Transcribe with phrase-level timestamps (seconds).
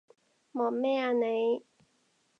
[0.53, 1.63] 望咩啊你？